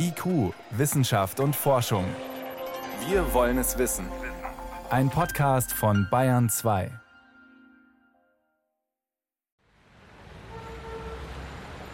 [0.00, 2.04] IQ, Wissenschaft und Forschung.
[3.08, 4.06] Wir wollen es wissen.
[4.90, 6.92] Ein Podcast von Bayern 2.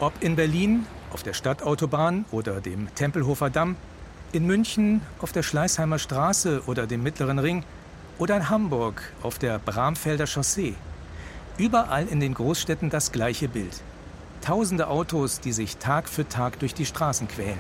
[0.01, 3.77] Ob in Berlin, auf der Stadtautobahn oder dem Tempelhofer Damm,
[4.33, 7.65] in München, auf der Schleißheimer Straße oder dem Mittleren Ring
[8.19, 10.75] oder in Hamburg, auf der Bramfelder Chaussee.
[11.57, 13.83] Überall in den Großstädten das gleiche Bild.
[14.45, 17.59] Tausende Autos, die sich Tag für Tag durch die Straßen quälen.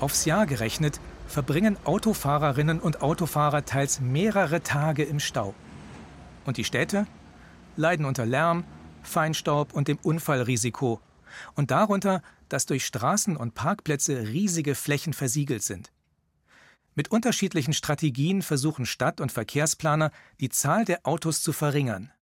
[0.00, 5.54] Aufs Jahr gerechnet verbringen Autofahrerinnen und Autofahrer teils mehrere Tage im Stau.
[6.46, 7.06] Und die Städte
[7.76, 8.64] leiden unter Lärm,
[9.02, 11.02] Feinstaub und dem Unfallrisiko.
[11.54, 15.92] Und darunter, dass durch Straßen und Parkplätze riesige Flächen versiegelt sind.
[16.94, 22.12] Mit unterschiedlichen Strategien versuchen Stadt- und Verkehrsplaner, die Zahl der Autos zu verringern.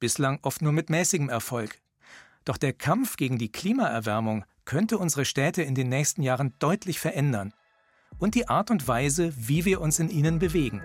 [0.00, 1.78] Bislang oft nur mit mäßigem Erfolg.
[2.44, 7.52] Doch der Kampf gegen die Klimaerwärmung könnte unsere Städte in den nächsten Jahren deutlich verändern
[8.18, 10.82] und die Art und Weise, wie wir uns in ihnen bewegen.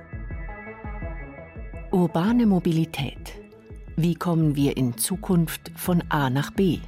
[1.91, 3.33] Urbane Mobilität.
[3.95, 6.79] Wie kommen wir in Zukunft von A nach B?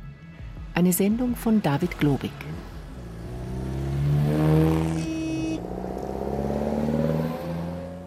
[0.74, 2.32] Eine Sendung von David Globig.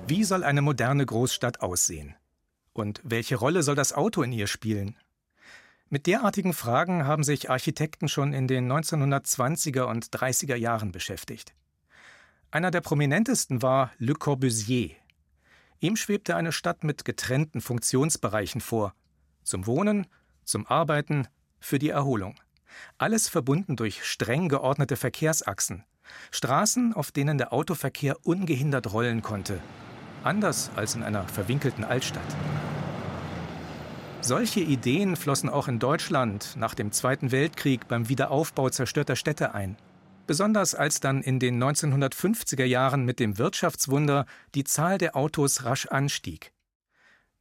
[0.07, 2.15] Wie soll eine moderne Großstadt aussehen?
[2.73, 4.97] Und welche Rolle soll das Auto in ihr spielen?
[5.93, 11.53] Mit derartigen Fragen haben sich Architekten schon in den 1920er und 30er Jahren beschäftigt.
[12.53, 14.91] Einer der prominentesten war Le Corbusier.
[15.81, 18.95] Ihm schwebte eine Stadt mit getrennten Funktionsbereichen vor.
[19.43, 20.07] Zum Wohnen,
[20.45, 21.27] zum Arbeiten,
[21.59, 22.37] für die Erholung.
[22.97, 25.83] Alles verbunden durch streng geordnete Verkehrsachsen.
[26.31, 29.61] Straßen, auf denen der Autoverkehr ungehindert rollen konnte.
[30.23, 32.37] Anders als in einer verwinkelten Altstadt.
[34.23, 39.77] Solche Ideen flossen auch in Deutschland nach dem Zweiten Weltkrieg beim Wiederaufbau zerstörter Städte ein.
[40.27, 45.87] Besonders als dann in den 1950er Jahren mit dem Wirtschaftswunder die Zahl der Autos rasch
[45.87, 46.53] anstieg.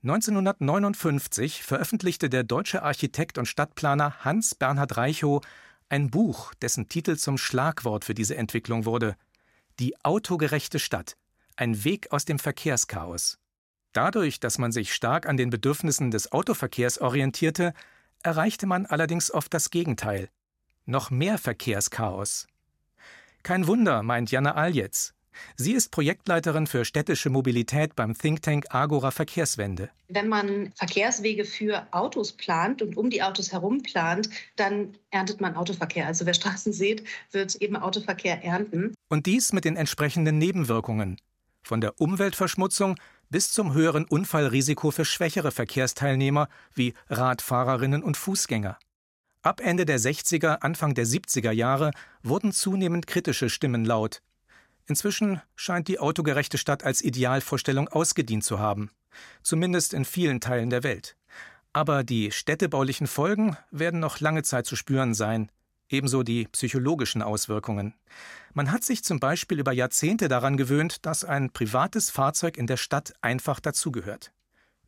[0.04, 5.44] 1959 veröffentlichte der deutsche Architekt und Stadtplaner Hans Bernhard Reichow
[5.90, 9.16] ein Buch, dessen Titel zum Schlagwort für diese Entwicklung wurde
[9.80, 11.18] Die autogerechte Stadt.
[11.58, 13.39] Ein Weg aus dem Verkehrschaos.
[13.94, 17.74] Dadurch, dass man sich stark an den Bedürfnissen des Autoverkehrs orientierte,
[18.22, 20.30] erreichte man allerdings oft das Gegenteil.
[20.86, 22.48] Noch mehr Verkehrschaos.
[23.44, 25.14] Kein Wunder, meint Jana Aljetz.
[25.56, 29.90] Sie ist Projektleiterin für städtische Mobilität beim Think Tank Agora Verkehrswende.
[30.10, 35.56] Wenn man Verkehrswege für Autos plant und um die Autos herum plant, dann erntet man
[35.56, 36.08] Autoverkehr.
[36.08, 38.94] Also wer Straßen sieht, wird eben Autoverkehr ernten.
[39.08, 41.18] Und dies mit den entsprechenden Nebenwirkungen.
[41.62, 42.96] Von der Umweltverschmutzung
[43.30, 48.78] bis zum höheren Unfallrisiko für schwächere Verkehrsteilnehmer wie Radfahrerinnen und Fußgänger.
[49.42, 51.92] Ab Ende der 60er, Anfang der 70er Jahre
[52.24, 54.22] wurden zunehmend kritische Stimmen laut.
[54.88, 58.92] Inzwischen scheint die autogerechte Stadt als Idealvorstellung ausgedient zu haben,
[59.44, 61.16] zumindest in vielen Teilen der Welt.
[61.72, 65.52] Aber die städtebaulichen Folgen werden noch lange Zeit zu spüren sein,
[65.90, 67.94] ebenso die psychologischen Auswirkungen.
[68.54, 72.78] Man hat sich zum Beispiel über Jahrzehnte daran gewöhnt, dass ein privates Fahrzeug in der
[72.78, 74.32] Stadt einfach dazugehört.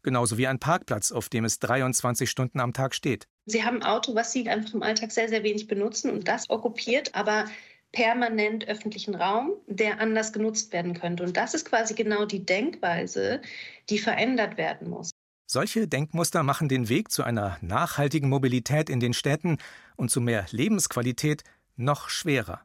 [0.04, 3.28] Genauso wie ein Parkplatz, auf dem es 23 Stunden am Tag steht.
[3.46, 6.50] Sie haben ein Auto, was Sie einfach im Alltag sehr, sehr wenig benutzen und das
[6.50, 7.46] okkupiert aber
[7.92, 11.24] permanent öffentlichen Raum, der anders genutzt werden könnte.
[11.24, 13.42] Und das ist quasi genau die Denkweise,
[13.90, 15.11] die verändert werden muss.
[15.54, 19.58] Solche Denkmuster machen den Weg zu einer nachhaltigen Mobilität in den Städten
[19.98, 21.44] und zu mehr Lebensqualität
[21.76, 22.64] noch schwerer.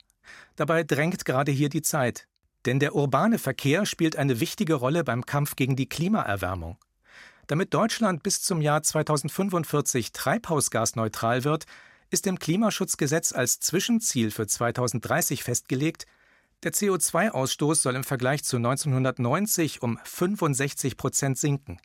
[0.54, 2.28] Dabei drängt gerade hier die Zeit.
[2.64, 6.78] Denn der urbane Verkehr spielt eine wichtige Rolle beim Kampf gegen die Klimaerwärmung.
[7.48, 11.64] Damit Deutschland bis zum Jahr 2045 treibhausgasneutral wird,
[12.10, 16.06] ist im Klimaschutzgesetz als Zwischenziel für 2030 festgelegt,
[16.62, 21.80] der CO2-Ausstoß soll im Vergleich zu 1990 um 65 Prozent sinken.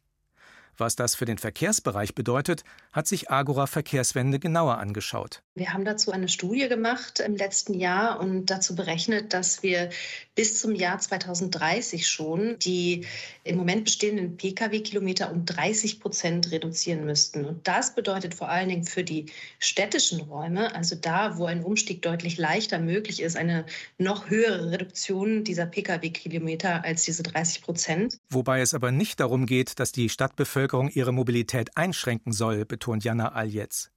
[0.82, 5.44] Was das für den Verkehrsbereich bedeutet, hat sich Agora Verkehrswende genauer angeschaut.
[5.54, 9.92] Wir haben dazu eine Studie gemacht im letzten Jahr und dazu berechnet, dass wir
[10.34, 13.06] bis zum Jahr 2030 schon die
[13.44, 17.46] im Moment bestehenden Pkw-Kilometer um 30 Prozent reduzieren müssten.
[17.46, 19.28] Und das bedeutet vor allen Dingen für die
[19.60, 23.66] städtischen Räume, also da, wo ein Umstieg deutlich leichter möglich ist, eine
[24.00, 28.18] noch höhere Reduktion dieser Pkw-Kilometer als diese 30 Prozent.
[28.32, 33.34] Wobei es aber nicht darum geht, dass die Stadtbevölkerung ihre Mobilität einschränken soll, betont Jana
[33.34, 33.92] Aljetz.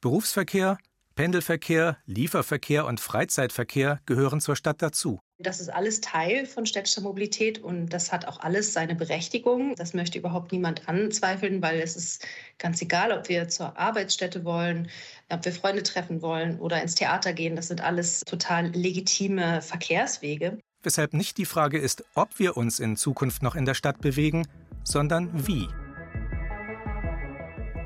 [0.00, 0.78] Berufsverkehr,
[1.14, 5.20] Pendelverkehr, Lieferverkehr und Freizeitverkehr gehören zur Stadt dazu.
[5.38, 9.74] Das ist alles Teil von städtischer Mobilität und das hat auch alles seine Berechtigung.
[9.76, 12.26] Das möchte überhaupt niemand anzweifeln, weil es ist
[12.58, 14.88] ganz egal, ob wir zur Arbeitsstätte wollen,
[15.28, 17.56] ob wir Freunde treffen wollen oder ins Theater gehen.
[17.56, 20.58] Das sind alles total legitime Verkehrswege.
[20.82, 24.46] Weshalb nicht die Frage ist, ob wir uns in Zukunft noch in der Stadt bewegen,
[24.84, 25.68] sondern wie.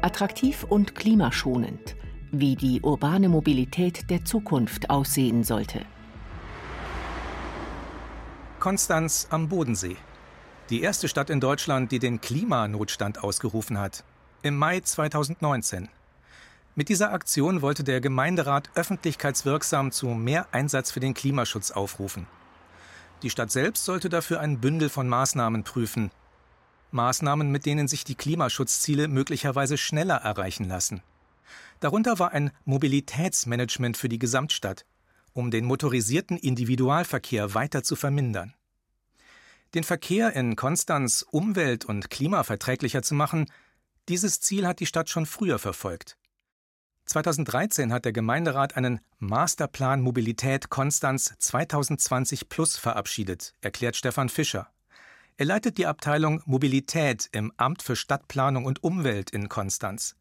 [0.00, 1.96] Attraktiv und klimaschonend,
[2.30, 5.84] wie die urbane Mobilität der Zukunft aussehen sollte.
[8.60, 9.96] Konstanz am Bodensee.
[10.70, 14.04] Die erste Stadt in Deutschland, die den Klimanotstand ausgerufen hat.
[14.42, 15.88] Im Mai 2019.
[16.76, 22.28] Mit dieser Aktion wollte der Gemeinderat öffentlichkeitswirksam zu mehr Einsatz für den Klimaschutz aufrufen.
[23.22, 26.12] Die Stadt selbst sollte dafür ein Bündel von Maßnahmen prüfen.
[26.90, 31.02] Maßnahmen, mit denen sich die Klimaschutzziele möglicherweise schneller erreichen lassen.
[31.80, 34.84] Darunter war ein Mobilitätsmanagement für die Gesamtstadt,
[35.32, 38.54] um den motorisierten Individualverkehr weiter zu vermindern.
[39.74, 43.46] Den Verkehr in Konstanz umwelt- und klimaverträglicher zu machen,
[44.08, 46.16] dieses Ziel hat die Stadt schon früher verfolgt.
[47.04, 54.70] 2013 hat der Gemeinderat einen Masterplan Mobilität Konstanz 2020 Plus verabschiedet, erklärt Stefan Fischer.
[55.40, 60.16] Er leitet die Abteilung Mobilität im Amt für Stadtplanung und Umwelt in Konstanz.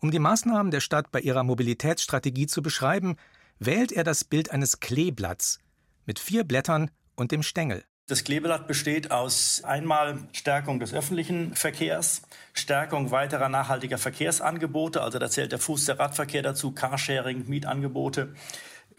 [0.00, 3.16] Um die Maßnahmen der Stadt bei ihrer Mobilitätsstrategie zu beschreiben,
[3.58, 5.60] wählt er das Bild eines Kleeblatts
[6.04, 7.84] mit vier Blättern und dem Stängel.
[8.06, 12.20] Das Kleeblatt besteht aus einmal Stärkung des öffentlichen Verkehrs,
[12.52, 18.34] Stärkung weiterer nachhaltiger Verkehrsangebote, also da zählt der Fuß- der Radverkehr dazu, Carsharing, Mietangebote,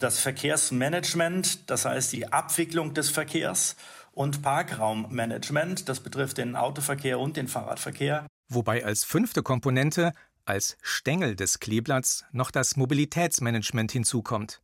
[0.00, 3.76] das Verkehrsmanagement, das heißt die Abwicklung des Verkehrs
[4.16, 8.26] und Parkraummanagement, das betrifft den Autoverkehr und den Fahrradverkehr.
[8.48, 10.12] Wobei als fünfte Komponente
[10.46, 14.62] als Stängel des Kleeblatts noch das Mobilitätsmanagement hinzukommt.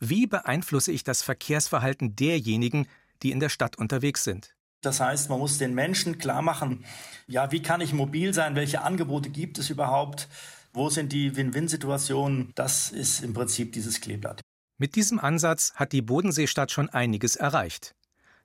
[0.00, 2.88] Wie beeinflusse ich das Verkehrsverhalten derjenigen,
[3.22, 4.54] die in der Stadt unterwegs sind?
[4.82, 6.84] Das heißt, man muss den Menschen klar machen,
[7.26, 8.54] ja, wie kann ich mobil sein?
[8.54, 10.28] Welche Angebote gibt es überhaupt?
[10.72, 12.52] Wo sind die Win-Win-Situationen?
[12.54, 14.42] Das ist im Prinzip dieses Kleeblatt.
[14.78, 17.94] Mit diesem Ansatz hat die Bodenseestadt schon einiges erreicht.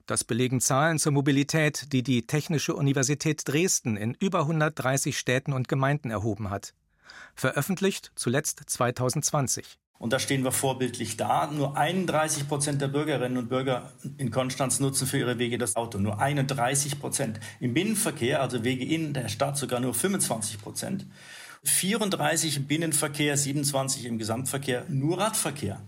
[0.05, 5.67] Das belegen Zahlen zur Mobilität, die die Technische Universität Dresden in über 130 Städten und
[5.67, 6.75] Gemeinden erhoben hat.
[7.33, 9.79] Veröffentlicht zuletzt 2020.
[9.97, 11.47] Und da stehen wir vorbildlich da.
[11.47, 15.97] Nur 31 Prozent der Bürgerinnen und Bürger in Konstanz nutzen für ihre Wege das Auto.
[15.97, 17.39] Nur 31 Prozent.
[17.59, 21.07] Im Binnenverkehr, also Wege in der Stadt, sogar nur 25 Prozent.
[21.63, 25.81] 34 im Binnenverkehr, 27 im Gesamtverkehr, nur Radverkehr.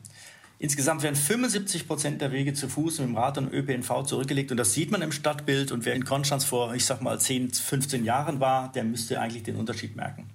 [0.59, 4.49] Insgesamt werden 75 Prozent der Wege zu Fuß mit dem Rad und ÖPNV zurückgelegt.
[4.51, 5.71] Und das sieht man im Stadtbild.
[5.71, 9.43] Und wer in Konstanz vor, ich sag mal, 10, 15 Jahren war, der müsste eigentlich
[9.43, 10.29] den Unterschied merken.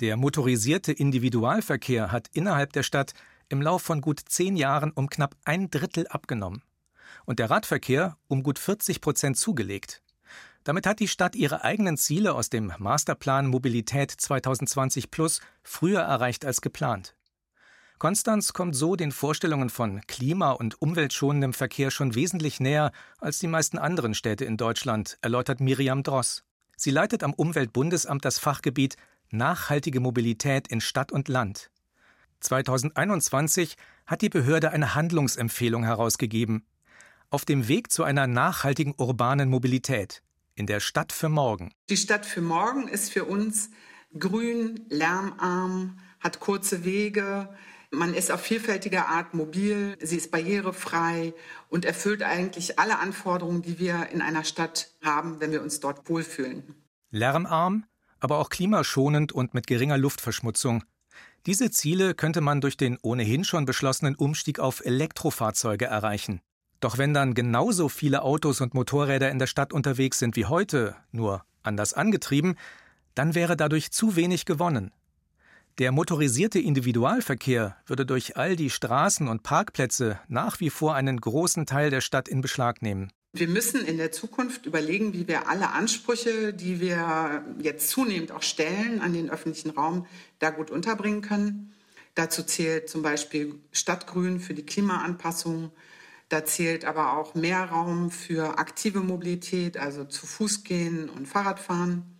[0.00, 3.12] Der motorisierte Individualverkehr hat innerhalb der Stadt
[3.48, 6.62] im Lauf von gut zehn Jahren um knapp ein Drittel abgenommen.
[7.24, 10.02] Und der Radverkehr um gut 40 Prozent zugelegt.
[10.64, 16.44] Damit hat die Stadt ihre eigenen Ziele aus dem Masterplan Mobilität 2020 Plus früher erreicht
[16.44, 17.14] als geplant.
[17.98, 23.48] Konstanz kommt so den Vorstellungen von klima- und umweltschonendem Verkehr schon wesentlich näher als die
[23.48, 26.44] meisten anderen Städte in Deutschland, erläutert Miriam Dross.
[26.76, 28.96] Sie leitet am Umweltbundesamt das Fachgebiet
[29.30, 31.70] Nachhaltige Mobilität in Stadt und Land.
[32.40, 36.64] 2021 hat die Behörde eine Handlungsempfehlung herausgegeben.
[37.30, 40.22] Auf dem Weg zu einer nachhaltigen urbanen Mobilität
[40.54, 41.72] in der Stadt für morgen.
[41.90, 43.70] Die Stadt für morgen ist für uns
[44.18, 47.48] grün, lärmarm, hat kurze Wege,
[47.90, 51.34] man ist auf vielfältige Art mobil, sie ist barrierefrei
[51.68, 56.08] und erfüllt eigentlich alle Anforderungen, die wir in einer Stadt haben, wenn wir uns dort
[56.08, 56.74] wohlfühlen.
[57.10, 57.84] Lärmarm,
[58.20, 60.84] aber auch klimaschonend und mit geringer Luftverschmutzung.
[61.46, 66.40] Diese Ziele könnte man durch den ohnehin schon beschlossenen Umstieg auf Elektrofahrzeuge erreichen.
[66.80, 70.96] Doch wenn dann genauso viele Autos und Motorräder in der Stadt unterwegs sind wie heute,
[71.10, 72.56] nur anders angetrieben,
[73.14, 74.92] dann wäre dadurch zu wenig gewonnen.
[75.78, 81.66] Der motorisierte Individualverkehr würde durch all die Straßen und Parkplätze nach wie vor einen großen
[81.66, 83.12] Teil der Stadt in Beschlag nehmen.
[83.32, 88.42] Wir müssen in der Zukunft überlegen, wie wir alle Ansprüche, die wir jetzt zunehmend auch
[88.42, 90.06] stellen an den öffentlichen Raum,
[90.40, 91.72] da gut unterbringen können.
[92.16, 95.70] Dazu zählt zum Beispiel Stadtgrün für die Klimaanpassung.
[96.28, 102.17] Da zählt aber auch mehr Raum für aktive Mobilität, also zu Fuß gehen und Fahrradfahren.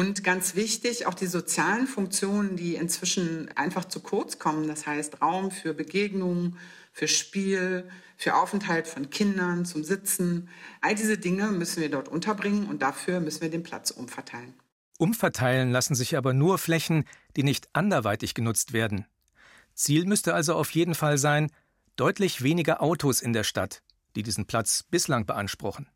[0.00, 4.66] Und ganz wichtig, auch die sozialen Funktionen, die inzwischen einfach zu kurz kommen.
[4.66, 6.56] Das heißt Raum für Begegnungen,
[6.90, 10.48] für Spiel, für Aufenthalt von Kindern, zum Sitzen.
[10.80, 14.54] All diese Dinge müssen wir dort unterbringen und dafür müssen wir den Platz umverteilen.
[14.96, 17.04] Umverteilen lassen sich aber nur Flächen,
[17.36, 19.04] die nicht anderweitig genutzt werden.
[19.74, 21.52] Ziel müsste also auf jeden Fall sein,
[21.96, 23.82] deutlich weniger Autos in der Stadt,
[24.16, 25.88] die diesen Platz bislang beanspruchen.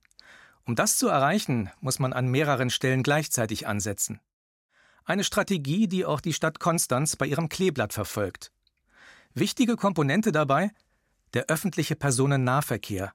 [0.66, 4.20] Um das zu erreichen, muss man an mehreren Stellen gleichzeitig ansetzen.
[5.04, 8.50] Eine Strategie, die auch die Stadt Konstanz bei ihrem Kleeblatt verfolgt.
[9.34, 10.70] Wichtige Komponente dabei
[11.34, 13.12] der öffentliche Personennahverkehr.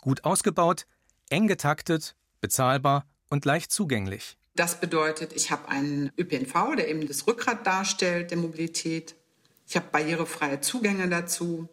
[0.00, 0.86] Gut ausgebaut,
[1.30, 4.36] eng getaktet, bezahlbar und leicht zugänglich.
[4.54, 9.16] Das bedeutet, ich habe einen ÖPNV, der eben das Rückgrat darstellt der Mobilität.
[9.66, 11.68] Ich habe barrierefreie Zugänge dazu.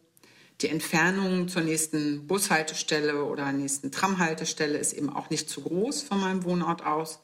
[0.62, 6.20] Die Entfernung zur nächsten Bushaltestelle oder nächsten Tramhaltestelle ist eben auch nicht zu groß von
[6.20, 7.20] meinem Wohnort aus.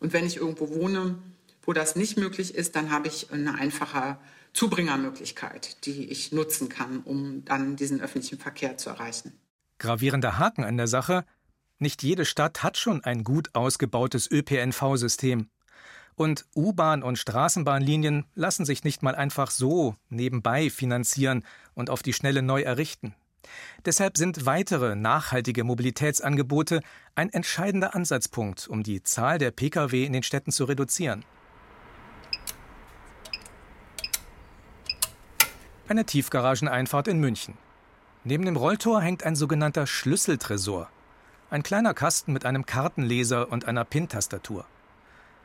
[0.00, 1.16] Und wenn ich irgendwo wohne,
[1.62, 4.18] wo das nicht möglich ist, dann habe ich eine einfache
[4.54, 9.32] Zubringermöglichkeit, die ich nutzen kann, um dann diesen öffentlichen Verkehr zu erreichen.
[9.78, 11.24] Gravierender Haken an der Sache,
[11.78, 15.48] nicht jede Stadt hat schon ein gut ausgebautes ÖPNV-System.
[16.16, 21.44] Und U-Bahn- und Straßenbahnlinien lassen sich nicht mal einfach so nebenbei finanzieren
[21.74, 23.14] und auf die Schnelle neu errichten.
[23.84, 26.80] Deshalb sind weitere nachhaltige Mobilitätsangebote
[27.14, 31.24] ein entscheidender Ansatzpunkt, um die Zahl der Pkw in den Städten zu reduzieren.
[35.86, 37.58] Eine Tiefgarageneinfahrt in München.
[38.24, 40.88] Neben dem Rolltor hängt ein sogenannter Schlüsseltresor.
[41.50, 44.64] Ein kleiner Kasten mit einem Kartenleser und einer PIN-Tastatur.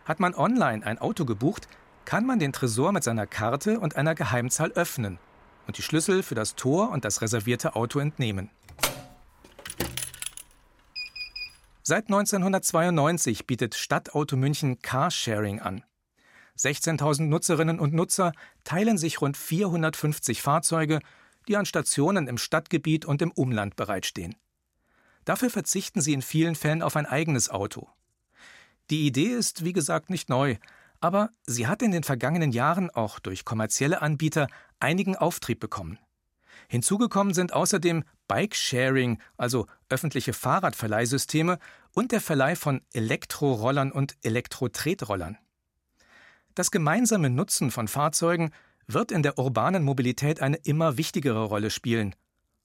[0.06, 1.68] Hat man online ein Auto gebucht,
[2.06, 5.20] kann man den Tresor mit seiner Karte und einer Geheimzahl öffnen
[5.68, 8.50] und die Schlüssel für das Tor und das reservierte Auto entnehmen.
[11.84, 15.84] Seit 1992 bietet Stadtauto München Carsharing an.
[16.58, 18.32] 16.000 Nutzerinnen und Nutzer
[18.64, 21.00] teilen sich rund 450 Fahrzeuge,
[21.48, 24.36] die an Stationen im Stadtgebiet und im Umland bereitstehen.
[25.26, 27.88] Dafür verzichten sie in vielen Fällen auf ein eigenes Auto.
[28.90, 30.58] Die Idee ist, wie gesagt, nicht neu,
[31.00, 34.48] aber sie hat in den vergangenen Jahren auch durch kommerzielle Anbieter
[34.80, 36.00] einigen Auftrieb bekommen.
[36.68, 41.58] Hinzugekommen sind außerdem Bike-Sharing, also öffentliche Fahrradverleihsysteme,
[41.94, 45.38] und der Verleih von Elektrorollern und Elektro-Tretrollern.
[46.54, 48.52] Das gemeinsame Nutzen von Fahrzeugen
[48.86, 52.16] wird in der urbanen Mobilität eine immer wichtigere Rolle spielen,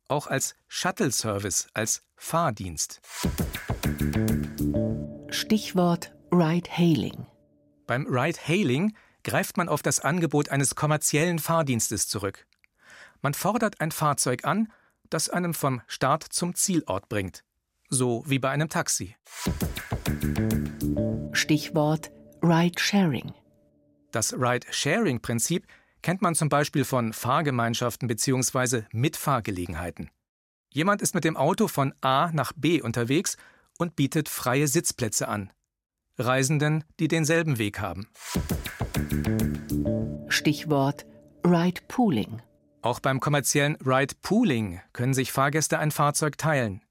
[0.08, 3.00] auch als Shuttle-Service, als Fahrdienst.
[5.34, 7.26] Stichwort Ride-Hailing.
[7.88, 12.46] Beim Ride-Hailing greift man auf das Angebot eines kommerziellen Fahrdienstes zurück.
[13.20, 14.72] Man fordert ein Fahrzeug an,
[15.10, 17.42] das einem vom Start zum Zielort bringt,
[17.90, 19.16] so wie bei einem Taxi.
[21.32, 23.34] Stichwort Ride-Sharing.
[24.12, 25.66] Das Ride-Sharing-Prinzip
[26.02, 28.82] kennt man zum Beispiel von Fahrgemeinschaften bzw.
[28.92, 30.10] Mitfahrgelegenheiten.
[30.70, 33.36] Jemand ist mit dem Auto von A nach B unterwegs
[33.78, 35.52] und bietet freie Sitzplätze an.
[36.18, 38.08] Reisenden, die denselben Weg haben.
[40.28, 41.06] Stichwort
[41.44, 42.40] Ride Pooling.
[42.82, 46.82] Auch beim kommerziellen Ride Pooling können sich Fahrgäste ein Fahrzeug teilen.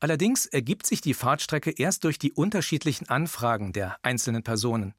[0.00, 4.94] Allerdings ergibt sich die Fahrtstrecke erst durch die unterschiedlichen Anfragen der einzelnen Personen.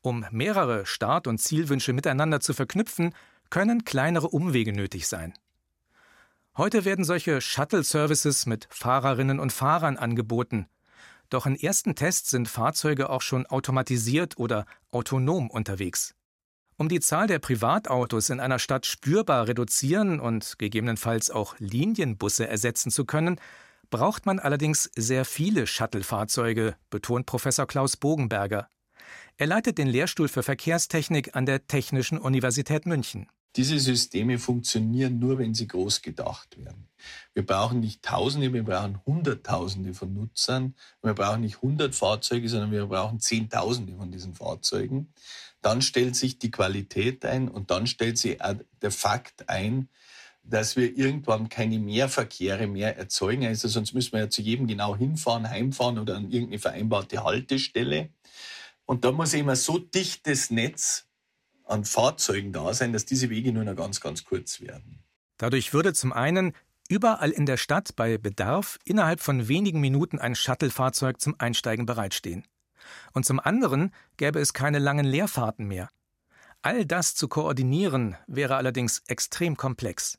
[0.00, 3.14] Um mehrere Start- und Zielwünsche miteinander zu verknüpfen,
[3.50, 5.34] können kleinere Umwege nötig sein.
[6.54, 10.66] Heute werden solche Shuttle-Services mit Fahrerinnen und Fahrern angeboten.
[11.30, 16.14] Doch in ersten Tests sind Fahrzeuge auch schon automatisiert oder autonom unterwegs.
[16.76, 22.90] Um die Zahl der Privatautos in einer Stadt spürbar reduzieren und gegebenenfalls auch Linienbusse ersetzen
[22.90, 23.40] zu können,
[23.88, 28.68] braucht man allerdings sehr viele Shuttle-Fahrzeuge, betont Professor Klaus Bogenberger.
[29.38, 33.26] Er leitet den Lehrstuhl für Verkehrstechnik an der Technischen Universität München.
[33.56, 36.88] Diese Systeme funktionieren nur, wenn sie groß gedacht werden.
[37.34, 40.74] Wir brauchen nicht Tausende, wir brauchen Hunderttausende von Nutzern.
[41.02, 45.12] Wir brauchen nicht hundert Fahrzeuge, sondern wir brauchen Zehntausende von diesen Fahrzeugen.
[45.60, 48.38] Dann stellt sich die Qualität ein und dann stellt sich
[48.80, 49.88] der Fakt ein,
[50.42, 53.46] dass wir irgendwann keine Mehrverkehre mehr erzeugen.
[53.46, 58.10] Also sonst müssen wir ja zu jedem genau hinfahren, heimfahren oder an irgendeine vereinbarte Haltestelle.
[58.86, 61.06] Und da muss immer so dichtes Netz
[61.64, 65.02] an Fahrzeugen da sein, dass diese Wege nur noch ganz, ganz kurz werden.
[65.38, 66.52] Dadurch würde zum einen
[66.88, 72.44] überall in der Stadt bei Bedarf innerhalb von wenigen Minuten ein Shuttle-Fahrzeug zum Einsteigen bereitstehen.
[73.12, 75.88] Und zum anderen gäbe es keine langen Leerfahrten mehr.
[76.62, 80.18] All das zu koordinieren wäre allerdings extrem komplex.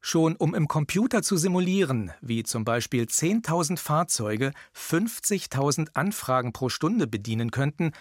[0.00, 7.06] Schon um im Computer zu simulieren, wie zum Beispiel 10.000 Fahrzeuge 50.000 Anfragen pro Stunde
[7.06, 7.92] bedienen könnten,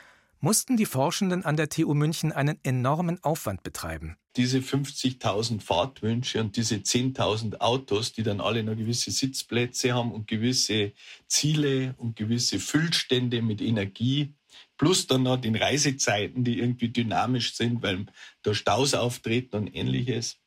[0.43, 4.17] mussten die Forschenden an der TU München einen enormen Aufwand betreiben.
[4.35, 10.27] Diese 50.000 Fahrtwünsche und diese 10.000 Autos, die dann alle noch gewisse Sitzplätze haben und
[10.27, 10.91] gewisse
[11.27, 14.33] Ziele und gewisse Füllstände mit Energie,
[14.77, 18.05] plus dann noch den Reisezeiten, die irgendwie dynamisch sind, weil
[18.41, 20.39] da Staus auftreten und ähnliches.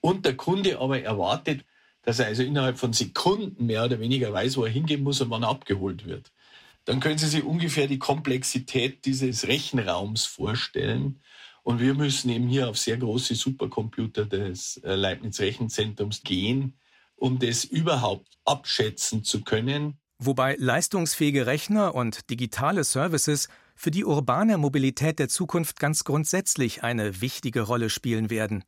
[0.00, 1.66] und der Kunde aber erwartet,
[2.00, 5.28] dass er also innerhalb von Sekunden mehr oder weniger weiß, wo er hingehen muss und
[5.28, 6.32] wann er abgeholt wird.
[6.86, 11.20] Dann können Sie sich ungefähr die Komplexität dieses Rechenraums vorstellen.
[11.62, 16.78] Und wir müssen eben hier auf sehr große Supercomputer des äh, Leibniz Rechenzentrums gehen,
[17.16, 19.98] um das überhaupt abschätzen zu können.
[20.18, 27.20] Wobei leistungsfähige Rechner und digitale Services für die urbane Mobilität der Zukunft ganz grundsätzlich eine
[27.20, 28.64] wichtige Rolle spielen werden.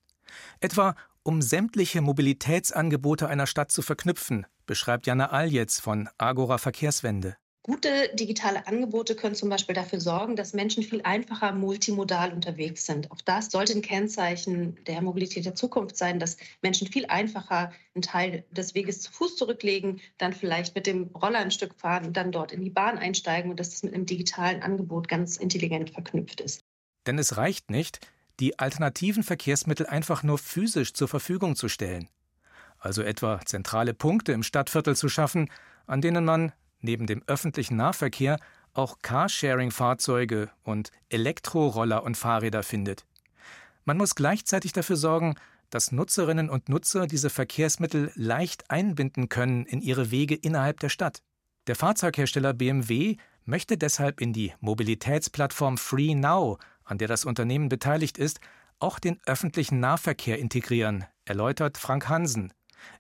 [0.61, 7.37] Etwa um sämtliche Mobilitätsangebote einer Stadt zu verknüpfen, beschreibt Jana Aljetz von Agora Verkehrswende.
[7.69, 13.11] Gute digitale Angebote können zum Beispiel dafür sorgen, dass Menschen viel einfacher multimodal unterwegs sind.
[13.11, 18.01] Auch das sollte ein Kennzeichen der Mobilität der Zukunft sein, dass Menschen viel einfacher einen
[18.01, 22.17] Teil des Weges zu Fuß zurücklegen, dann vielleicht mit dem Roller ein Stück fahren und
[22.17, 25.91] dann dort in die Bahn einsteigen und dass das mit einem digitalen Angebot ganz intelligent
[25.91, 26.63] verknüpft ist.
[27.07, 28.01] Denn es reicht nicht,
[28.41, 32.09] die alternativen Verkehrsmittel einfach nur physisch zur Verfügung zu stellen.
[32.79, 35.51] Also etwa zentrale Punkte im Stadtviertel zu schaffen,
[35.87, 38.39] an denen man neben dem öffentlichen Nahverkehr
[38.75, 43.05] auch Carsharing-Fahrzeuge und Elektroroller und Fahrräder findet.
[43.85, 45.35] Man muss gleichzeitig dafür sorgen,
[45.71, 51.23] dass Nutzerinnen und Nutzer diese Verkehrsmittel leicht einbinden können in ihre Wege innerhalb der Stadt.
[51.67, 58.17] Der Fahrzeughersteller BMW möchte deshalb in die Mobilitätsplattform Free Now, an der das Unternehmen beteiligt
[58.19, 58.41] ist,
[58.79, 62.53] auch den öffentlichen Nahverkehr integrieren, erläutert Frank Hansen.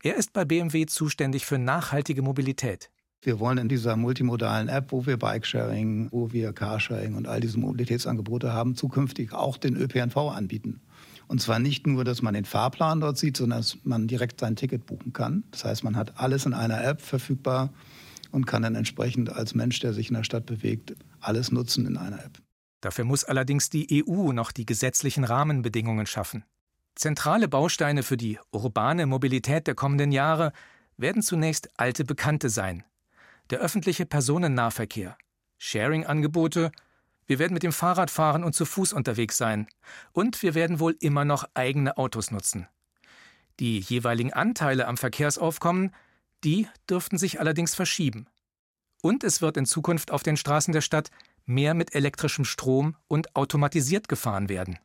[0.02, 2.90] Er ist bei BMW zuständig für nachhaltige Mobilität.
[3.20, 7.58] Wir wollen in dieser multimodalen App, wo wir Bikesharing, wo wir Carsharing und all diese
[7.58, 10.80] Mobilitätsangebote haben, zukünftig auch den ÖPNV anbieten.
[11.26, 14.56] Und zwar nicht nur, dass man den Fahrplan dort sieht, sondern dass man direkt sein
[14.56, 15.44] Ticket buchen kann.
[15.50, 17.70] Das heißt, man hat alles in einer App verfügbar
[18.30, 21.96] und kann dann entsprechend als Mensch, der sich in der Stadt bewegt, alles nutzen in
[21.96, 22.38] einer App.
[22.80, 26.44] Dafür muss allerdings die EU noch die gesetzlichen Rahmenbedingungen schaffen.
[26.94, 30.52] Zentrale Bausteine für die urbane Mobilität der kommenden Jahre
[30.96, 32.84] werden zunächst alte Bekannte sein,
[33.50, 35.16] der öffentliche Personennahverkehr,
[35.58, 36.70] Sharing-Angebote,
[37.26, 39.66] wir werden mit dem Fahrrad fahren und zu Fuß unterwegs sein,
[40.12, 42.66] und wir werden wohl immer noch eigene Autos nutzen.
[43.60, 45.94] Die jeweiligen Anteile am Verkehrsaufkommen,
[46.44, 48.28] die dürften sich allerdings verschieben.
[49.02, 51.10] Und es wird in Zukunft auf den Straßen der Stadt
[51.44, 54.78] mehr mit elektrischem Strom und automatisiert gefahren werden.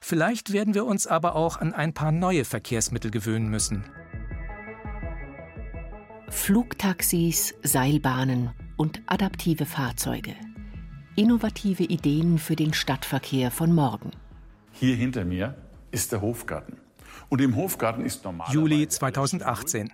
[0.00, 3.84] Vielleicht werden wir uns aber auch an ein paar neue Verkehrsmittel gewöhnen müssen.
[6.30, 10.34] Flugtaxis, Seilbahnen und adaptive Fahrzeuge.
[11.16, 14.10] Innovative Ideen für den Stadtverkehr von morgen.
[14.72, 15.56] Hier hinter mir
[15.90, 16.76] ist der Hofgarten.
[17.30, 18.52] Und im Hofgarten ist normal.
[18.52, 19.90] Juli 2018.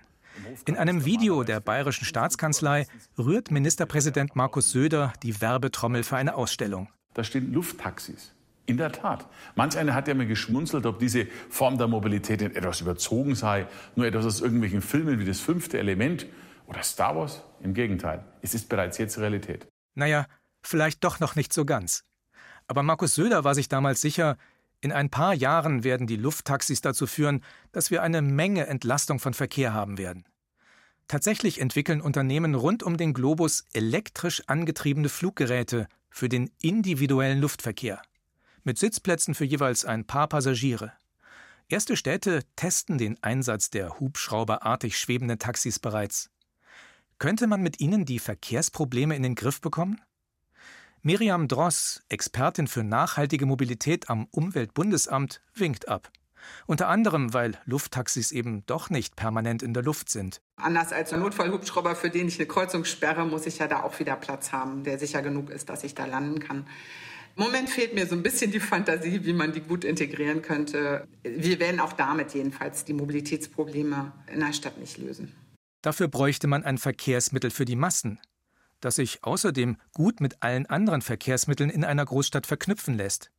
[0.65, 2.85] In einem Video der Bayerischen Staatskanzlei
[3.17, 6.89] rührt Ministerpräsident Markus Söder die Werbetrommel für eine Ausstellung.
[7.13, 8.34] Da stehen Lufttaxis.
[8.67, 9.27] In der Tat.
[9.55, 14.07] Manch einer hat ja mir geschmunzelt, ob diese Form der Mobilität etwas überzogen sei, nur
[14.07, 16.25] etwas aus irgendwelchen Filmen wie das fünfte Element
[16.65, 17.43] oder Star Wars.
[17.61, 19.67] Im Gegenteil, es ist bereits jetzt Realität.
[19.93, 20.25] Naja,
[20.63, 22.05] vielleicht doch noch nicht so ganz.
[22.67, 24.37] Aber Markus Söder war sich damals sicher,
[24.81, 29.33] in ein paar Jahren werden die Lufttaxis dazu führen, dass wir eine Menge Entlastung von
[29.33, 30.25] Verkehr haben werden.
[31.07, 38.01] Tatsächlich entwickeln Unternehmen rund um den Globus elektrisch angetriebene Fluggeräte für den individuellen Luftverkehr
[38.65, 40.91] mit Sitzplätzen für jeweils ein paar Passagiere.
[41.69, 46.29] Erste Städte testen den Einsatz der hubschrauberartig schwebenden Taxis bereits.
[47.17, 50.01] Könnte man mit ihnen die Verkehrsprobleme in den Griff bekommen?
[51.01, 56.11] Miriam Dross, Expertin für nachhaltige Mobilität am Umweltbundesamt, winkt ab.
[56.67, 60.41] Unter anderem, weil Lufttaxis eben doch nicht permanent in der Luft sind.
[60.57, 63.99] Anders als ein Notfallhubschrauber, für den ich eine Kreuzung sperre, muss ich ja da auch
[63.99, 66.67] wieder Platz haben, der sicher genug ist, dass ich da landen kann.
[67.37, 71.05] Im Moment fehlt mir so ein bisschen die Fantasie, wie man die gut integrieren könnte.
[71.23, 75.33] Wir werden auch damit jedenfalls die Mobilitätsprobleme in der Stadt nicht lösen.
[75.81, 78.19] Dafür bräuchte man ein Verkehrsmittel für die Massen,
[78.79, 83.31] das sich außerdem gut mit allen anderen Verkehrsmitteln in einer Großstadt verknüpfen lässt.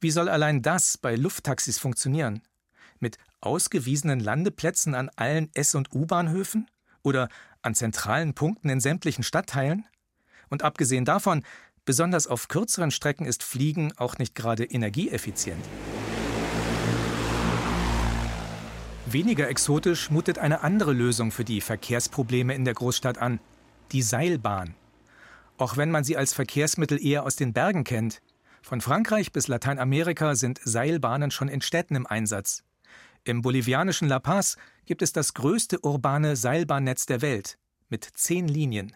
[0.00, 2.42] Wie soll allein das bei Lufttaxis funktionieren?
[3.00, 6.70] Mit ausgewiesenen Landeplätzen an allen S- und U-Bahnhöfen?
[7.02, 7.28] Oder
[7.62, 9.86] an zentralen Punkten in sämtlichen Stadtteilen?
[10.50, 11.42] Und abgesehen davon,
[11.88, 15.64] Besonders auf kürzeren Strecken ist Fliegen auch nicht gerade energieeffizient.
[19.06, 23.40] Weniger exotisch mutet eine andere Lösung für die Verkehrsprobleme in der Großstadt an,
[23.92, 24.74] die Seilbahn.
[25.56, 28.20] Auch wenn man sie als Verkehrsmittel eher aus den Bergen kennt,
[28.60, 32.64] von Frankreich bis Lateinamerika sind Seilbahnen schon in Städten im Einsatz.
[33.24, 37.56] Im bolivianischen La Paz gibt es das größte urbane Seilbahnnetz der Welt
[37.88, 38.94] mit zehn Linien.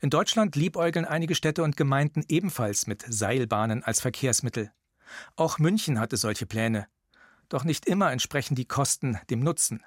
[0.00, 4.70] In Deutschland liebäugeln einige Städte und Gemeinden ebenfalls mit Seilbahnen als Verkehrsmittel.
[5.36, 6.86] Auch München hatte solche Pläne.
[7.48, 9.82] Doch nicht immer entsprechen die Kosten dem Nutzen.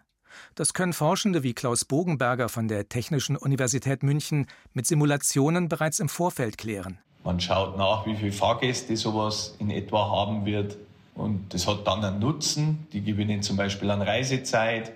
[0.56, 6.10] Das können Forschende wie Klaus Bogenberger von der Technischen Universität München mit Simulationen bereits im
[6.10, 7.00] Vorfeld klären.
[7.24, 10.78] Man schaut nach, wie viele Fahrgäste sowas in etwa haben wird.
[11.16, 12.88] Und das hat dann einen Nutzen.
[12.94, 14.94] Die gewinnen zum Beispiel an Reisezeit.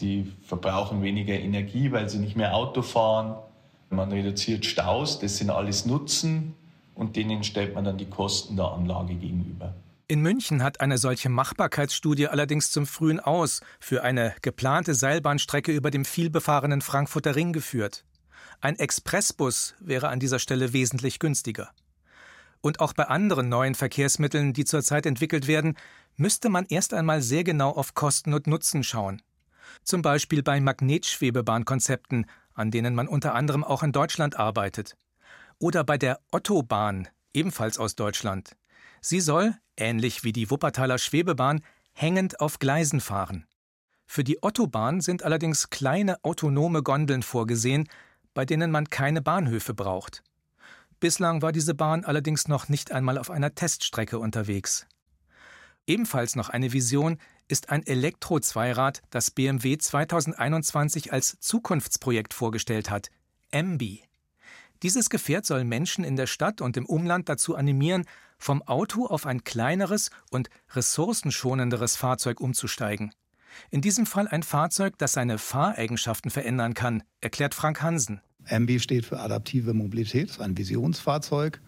[0.00, 3.36] Die verbrauchen weniger Energie, weil sie nicht mehr Auto fahren.
[3.90, 5.18] Man reduziert Staus.
[5.18, 6.54] Das sind alles Nutzen.
[6.94, 9.74] Und denen stellt man dann die Kosten der Anlage gegenüber.
[10.08, 15.90] In München hat eine solche Machbarkeitsstudie allerdings zum frühen Aus für eine geplante Seilbahnstrecke über
[15.90, 18.04] dem vielbefahrenen Frankfurter Ring geführt.
[18.60, 21.70] Ein Expressbus wäre an dieser Stelle wesentlich günstiger.
[22.60, 25.76] Und auch bei anderen neuen Verkehrsmitteln, die zurzeit entwickelt werden,
[26.16, 29.22] müsste man erst einmal sehr genau auf Kosten und Nutzen schauen.
[29.82, 34.96] Zum Beispiel bei Magnetschwebebahnkonzepten, an denen man unter anderem auch in Deutschland arbeitet.
[35.58, 38.56] Oder bei der Ottobahn, ebenfalls aus Deutschland.
[39.00, 43.46] Sie soll, ähnlich wie die Wuppertaler Schwebebahn, hängend auf Gleisen fahren.
[44.06, 47.88] Für die Ottobahn sind allerdings kleine autonome Gondeln vorgesehen,
[48.34, 50.22] bei denen man keine Bahnhöfe braucht.
[50.98, 54.86] Bislang war diese Bahn allerdings noch nicht einmal auf einer Teststrecke unterwegs.
[55.86, 63.10] Ebenfalls noch eine Vision ist ein Elektro-Zweirad, das BMW 2021 als Zukunftsprojekt vorgestellt hat,
[63.50, 64.00] MB.
[64.82, 68.04] Dieses Gefährt soll Menschen in der Stadt und im Umland dazu animieren,
[68.38, 73.12] vom Auto auf ein kleineres und ressourcenschonenderes Fahrzeug umzusteigen.
[73.70, 78.20] In diesem Fall ein Fahrzeug, das seine Fahreigenschaften verändern kann, erklärt Frank Hansen.
[78.48, 81.60] MB steht für adaptive Mobilität, ist ein Visionsfahrzeug,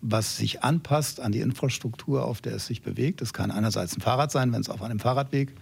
[0.00, 3.22] was sich anpasst an die Infrastruktur, auf der es sich bewegt.
[3.22, 5.54] Es kann einerseits ein Fahrrad sein, wenn es auf einem Fahrradweg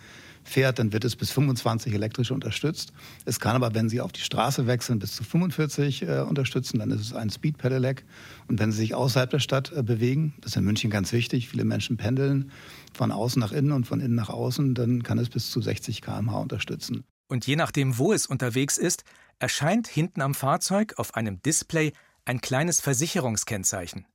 [0.45, 2.93] fährt, dann wird es bis 25 elektrisch unterstützt.
[3.25, 6.79] Es kann aber, wenn Sie auf die Straße wechseln, bis zu 45 äh, unterstützen.
[6.79, 8.05] Dann ist es ein Speed Pedelec.
[8.49, 11.49] Und wenn Sie sich außerhalb der Stadt äh, bewegen, das ist in München ganz wichtig,
[11.49, 12.51] viele Menschen pendeln
[12.93, 16.03] von außen nach innen und von innen nach außen, dann kann es bis zu 60
[16.03, 17.05] km/h unterstützen.
[17.33, 19.05] Und je nachdem, wo es unterwegs ist,
[19.39, 21.95] erscheint hinten am Fahrzeug auf einem Display
[22.27, 24.07] ein kleines Versicherungskennzeichen.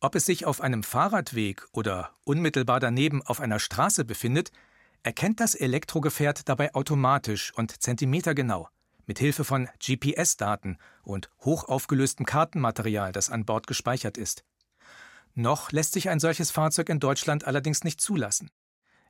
[0.00, 4.50] Ob es sich auf einem Fahrradweg oder unmittelbar daneben auf einer Straße befindet,
[5.04, 8.68] erkennt das Elektrogefährt dabei automatisch und zentimetergenau
[9.06, 14.42] mit Hilfe von GPS-Daten und hochaufgelöstem Kartenmaterial, das an Bord gespeichert ist.
[15.34, 18.50] Noch lässt sich ein solches Fahrzeug in Deutschland allerdings nicht zulassen.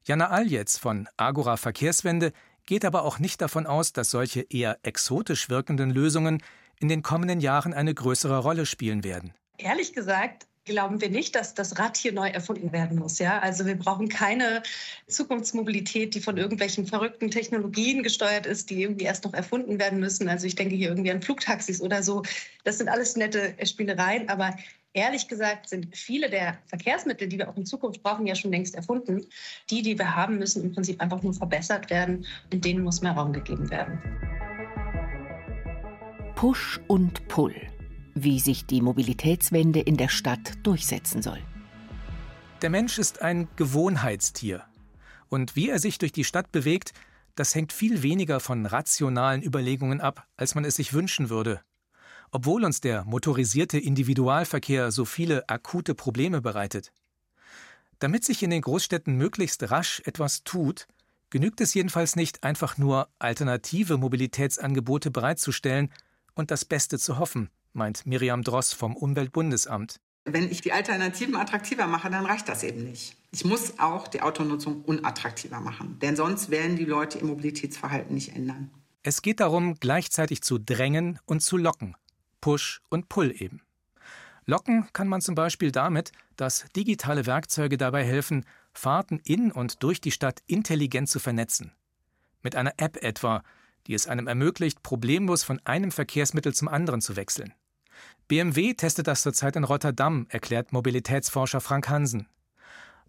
[0.06, 2.34] Jana Aljetz von Agora Verkehrswende
[2.66, 6.42] geht aber auch nicht davon aus, dass solche eher exotisch wirkenden Lösungen
[6.81, 9.33] in den kommenden Jahren eine größere Rolle spielen werden.
[9.59, 13.18] Ehrlich gesagt glauben wir nicht, dass das Rad hier neu erfunden werden muss.
[13.18, 13.38] Ja?
[13.40, 14.62] Also wir brauchen keine
[15.07, 20.29] Zukunftsmobilität, die von irgendwelchen verrückten Technologien gesteuert ist, die irgendwie erst noch erfunden werden müssen.
[20.29, 22.22] Also ich denke hier irgendwie an Flugtaxis oder so.
[22.64, 24.57] Das sind alles nette Spielereien, aber
[24.94, 28.74] ehrlich gesagt sind viele der Verkehrsmittel, die wir auch in Zukunft brauchen, ja schon längst
[28.74, 29.26] erfunden.
[29.68, 33.12] Die, die wir haben, müssen im Prinzip einfach nur verbessert werden und denen muss mehr
[33.12, 34.00] Raum gegeben werden.
[36.35, 37.54] Push und Pull
[38.14, 41.40] wie sich die Mobilitätswende in der Stadt durchsetzen soll.
[42.62, 44.64] Der Mensch ist ein Gewohnheitstier.
[45.28, 46.92] Und wie er sich durch die Stadt bewegt,
[47.35, 51.61] das hängt viel weniger von rationalen Überlegungen ab, als man es sich wünschen würde.
[52.34, 56.92] Obwohl uns der motorisierte Individualverkehr so viele akute Probleme bereitet.
[58.00, 60.88] Damit sich in den Großstädten möglichst rasch etwas tut,
[61.30, 65.92] genügt es jedenfalls nicht, einfach nur alternative Mobilitätsangebote bereitzustellen
[66.34, 70.00] und das Beste zu hoffen, meint Miriam Dross vom Umweltbundesamt.
[70.24, 73.16] Wenn ich die Alternativen attraktiver mache, dann reicht das eben nicht.
[73.30, 78.34] Ich muss auch die Autonutzung unattraktiver machen, denn sonst werden die Leute ihr Mobilitätsverhalten nicht
[78.34, 78.72] ändern.
[79.04, 81.94] Es geht darum, gleichzeitig zu drängen und zu locken.
[82.44, 83.62] Push und Pull eben.
[84.44, 90.02] Locken kann man zum Beispiel damit, dass digitale Werkzeuge dabei helfen, Fahrten in und durch
[90.02, 91.72] die Stadt intelligent zu vernetzen.
[92.42, 93.42] Mit einer App etwa,
[93.87, 97.54] die es einem ermöglicht, problemlos von einem Verkehrsmittel zum anderen zu wechseln.
[98.28, 102.28] BMW testet das zurzeit in Rotterdam, erklärt Mobilitätsforscher Frank Hansen.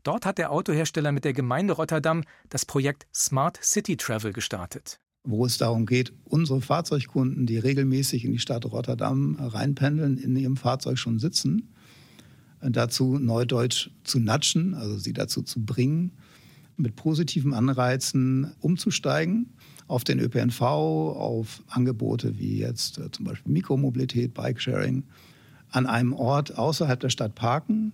[0.04, 5.02] Dort hat der Autohersteller mit der Gemeinde Rotterdam das Projekt Smart City Travel gestartet.
[5.25, 10.55] Wo es darum geht, unsere Fahrzeugkunden, die regelmäßig in die Stadt Rotterdam reinpendeln, in ihrem
[10.55, 11.69] Fahrzeug schon sitzen,
[12.61, 16.11] dazu neudeutsch zu natschen, also sie dazu zu bringen,
[16.77, 19.47] mit positiven Anreizen umzusteigen
[19.88, 25.03] auf den ÖPNV, auf Angebote wie jetzt äh, zum Beispiel Mikromobilität, Bikesharing,
[25.69, 27.93] an einem Ort außerhalb der Stadt parken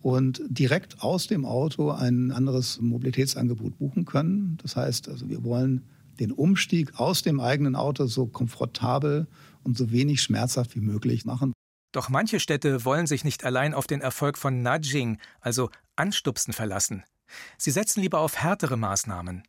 [0.00, 4.58] und direkt aus dem Auto ein anderes Mobilitätsangebot buchen können.
[4.62, 5.82] Das heißt, also wir wollen
[6.20, 9.26] den Umstieg aus dem eigenen Auto so komfortabel
[9.62, 11.52] und so wenig schmerzhaft wie möglich machen.
[11.92, 17.04] Doch manche Städte wollen sich nicht allein auf den Erfolg von Nudging, also Anstupsen, verlassen.
[17.56, 19.42] Sie setzen lieber auf härtere Maßnahmen.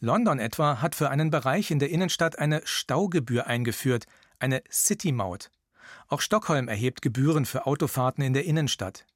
[0.00, 4.06] London etwa hat für einen Bereich in der Innenstadt eine Staugebühr eingeführt,
[4.38, 5.50] eine City-Maut.
[6.08, 9.06] Auch Stockholm erhebt Gebühren für Autofahrten in der Innenstadt.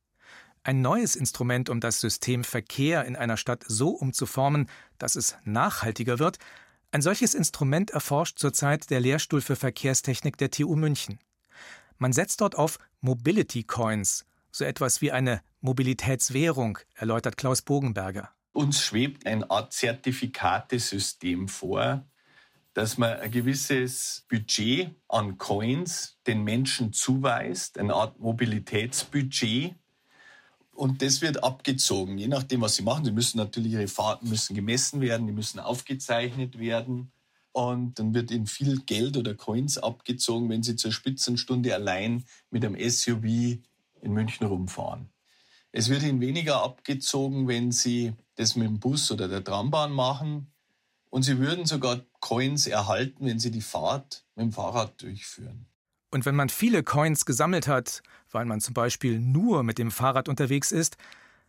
[0.65, 4.69] Ein neues Instrument, um das System Verkehr in einer Stadt so umzuformen,
[4.99, 6.39] dass es nachhaltiger wird,
[6.93, 11.19] ein solches Instrument erforscht zurzeit der Lehrstuhl für Verkehrstechnik der TU München.
[11.97, 18.31] Man setzt dort auf Mobility Coins, so etwas wie eine Mobilitätswährung, erläutert Klaus Bogenberger.
[18.53, 22.07] Uns schwebt ein Art Zertifikatesystem vor,
[22.75, 29.77] dass man ein gewisses Budget an Coins den Menschen zuweist, eine Art Mobilitätsbudget.
[30.83, 33.05] Und das wird abgezogen, je nachdem, was sie machen.
[33.05, 37.13] Sie müssen natürlich, ihre Fahrten müssen gemessen werden, die müssen aufgezeichnet werden.
[37.53, 42.65] Und dann wird ihnen viel Geld oder Coins abgezogen, wenn sie zur Spitzenstunde allein mit
[42.65, 45.09] einem SUV in München rumfahren.
[45.71, 50.49] Es wird ihnen weniger abgezogen, wenn sie das mit dem Bus oder der Trambahn machen.
[51.11, 55.67] Und sie würden sogar Coins erhalten, wenn sie die Fahrt mit dem Fahrrad durchführen.
[56.13, 60.29] Und wenn man viele Coins gesammelt hat, weil man zum Beispiel nur mit dem Fahrrad
[60.29, 60.99] unterwegs ist,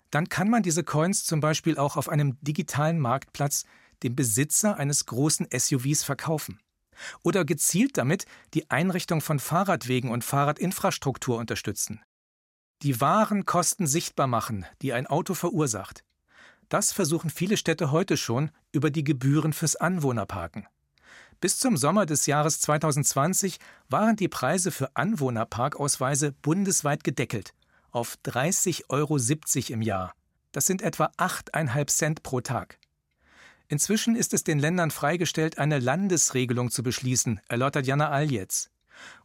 [0.10, 3.66] dann kann man diese Coins zum Beispiel auch auf einem digitalen Marktplatz
[4.04, 6.60] dem Besitzer eines großen SUVs verkaufen.
[7.24, 12.02] Oder gezielt damit die Einrichtung von Fahrradwegen und Fahrradinfrastruktur unterstützen.
[12.84, 16.06] Die wahren Kosten sichtbar machen, die ein Auto verursacht.
[16.70, 20.68] Das versuchen viele Städte heute schon über die Gebühren fürs Anwohnerparken.
[21.44, 27.54] Bis zum Sommer des Jahres 2020 waren die Preise für Anwohnerparkausweise bundesweit gedeckelt
[27.92, 29.18] auf 30,70 Euro
[29.74, 30.14] im Jahr.
[30.54, 32.80] Das sind etwa 8,5 Cent pro Tag.
[33.68, 38.70] Inzwischen ist es den Ländern freigestellt, eine Landesregelung zu beschließen, erläutert Jana Aljetz.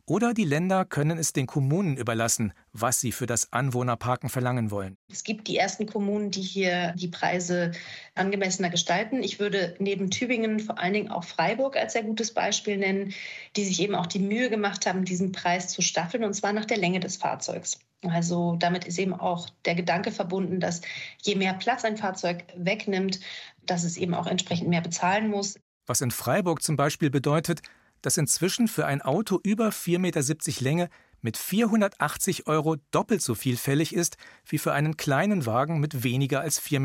[0.08, 4.96] Oder die Länder können es den Kommunen überlassen, was sie für das Anwohnerparken verlangen wollen.
[5.12, 7.72] Es gibt die ersten Kommunen, die hier die Preise
[8.14, 9.22] angemessener gestalten.
[9.22, 13.12] Ich würde neben Tübingen vor allen Dingen auch Freiburg als sehr gutes Beispiel nennen,
[13.54, 16.64] die sich eben auch die Mühe gemacht haben, diesen Preis zu staffeln, und zwar nach
[16.64, 17.78] der Länge des Fahrzeugs.
[18.02, 20.80] Also damit ist eben auch der Gedanke verbunden, dass
[21.20, 23.20] je mehr Platz ein Fahrzeug wegnimmt,
[23.66, 25.58] dass es eben auch entsprechend mehr bezahlen muss.
[25.84, 27.60] Was in Freiburg zum Beispiel bedeutet,
[28.02, 30.88] dass inzwischen für ein Auto über 4,70 Meter Länge
[31.20, 36.40] mit 480 Euro doppelt so viel fällig ist wie für einen kleinen Wagen mit weniger
[36.40, 36.78] als 4,21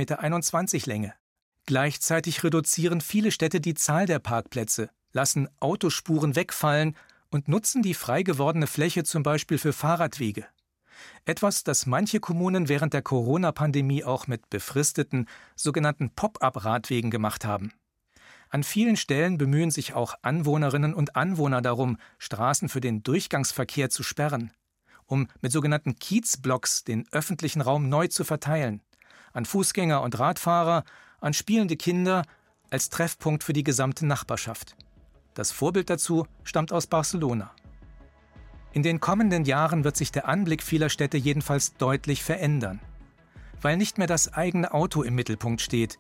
[0.74, 1.14] Meter Länge.
[1.66, 6.98] Gleichzeitig reduzieren viele Städte die Zahl der Parkplätze, lassen Autospuren wegfallen
[7.30, 10.46] und nutzen die frei gewordene Fläche zum Beispiel für Fahrradwege.
[11.26, 17.74] Etwas, das manche Kommunen während der Corona-Pandemie auch mit befristeten, sogenannten Pop-up-Radwegen gemacht haben.
[18.54, 24.04] An vielen Stellen bemühen sich auch Anwohnerinnen und Anwohner darum, Straßen für den Durchgangsverkehr zu
[24.04, 24.52] sperren,
[25.08, 28.82] um mit sogenannten Kiezblocks den öffentlichen Raum neu zu verteilen,
[29.34, 30.84] an Fußgänger und Radfahrer,
[31.20, 32.26] an spielende Kinder,
[32.70, 34.76] als Treffpunkt für die gesamte Nachbarschaft.
[35.34, 37.50] Das Vorbild dazu stammt aus Barcelona.
[38.72, 42.80] In den kommenden Jahren wird sich der Anblick vieler Städte jedenfalls deutlich verändern,
[43.64, 45.98] weil nicht mehr das eigene Auto im Mittelpunkt steht,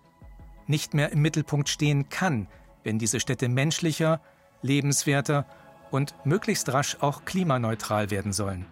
[0.67, 2.47] nicht mehr im Mittelpunkt stehen kann,
[2.83, 4.21] wenn diese Städte menschlicher,
[4.61, 5.45] lebenswerter
[5.91, 8.65] und möglichst rasch auch klimaneutral werden sollen.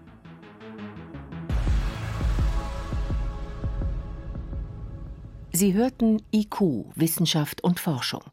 [5.54, 8.24] Sie hörten IQ, Wissenschaft und Forschung.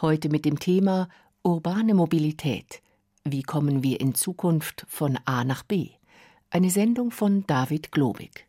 [0.00, 1.08] Heute mit dem Thema
[1.42, 2.82] Urbane Mobilität.
[3.24, 5.90] Wie kommen wir in Zukunft von A nach B?
[6.50, 8.45] Eine Sendung von David Globig.